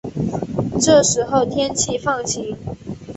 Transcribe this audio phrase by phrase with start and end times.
[0.81, 2.57] 这时候天气放晴